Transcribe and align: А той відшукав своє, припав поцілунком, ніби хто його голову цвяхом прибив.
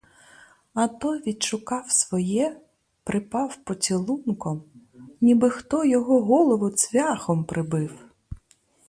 А 0.73 0.87
той 0.87 1.19
відшукав 1.27 1.91
своє, 1.91 2.61
припав 3.03 3.55
поцілунком, 3.55 4.63
ніби 5.21 5.49
хто 5.49 5.85
його 5.85 6.21
голову 6.23 6.69
цвяхом 6.69 7.43
прибив. 7.45 8.05